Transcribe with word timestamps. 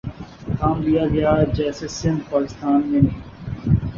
کام 0.57 0.77
لیا 0.85 1.03
گیا 1.07 1.31
جیسے 1.55 1.87
سندھ 1.97 2.23
پاکستان 2.31 2.79
میں 2.89 3.01
نہیں 3.01 3.19